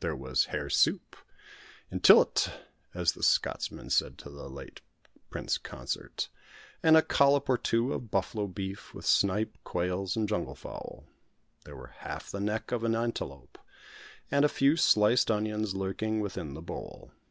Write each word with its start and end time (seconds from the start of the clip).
There 0.00 0.14
was 0.14 0.44
hare 0.52 0.68
soup 0.68 1.16
"intil't" 1.90 2.50
(as 2.92 3.12
the 3.12 3.22
Scotsman 3.22 3.88
said 3.88 4.18
to 4.18 4.28
the 4.28 4.46
late 4.50 4.82
Prince 5.30 5.56
Consort), 5.56 6.28
and 6.82 6.94
a 6.94 7.00
collop 7.00 7.48
or 7.48 7.56
two 7.56 7.94
of 7.94 8.10
buffalo 8.10 8.46
beef, 8.48 8.92
with 8.92 9.06
snipe, 9.06 9.56
quails, 9.64 10.14
and 10.14 10.28
jungle 10.28 10.56
fowl. 10.56 11.06
There 11.64 11.74
were 11.74 11.94
half 12.04 12.30
the 12.30 12.38
neck 12.38 12.70
of 12.70 12.84
an 12.84 12.94
antelope 12.94 13.56
and 14.30 14.44
a 14.44 14.48
few 14.50 14.76
sliced 14.76 15.30
onions 15.30 15.74
lurking 15.74 16.20
within 16.20 16.52
the 16.52 16.60
bowl. 16.60 17.10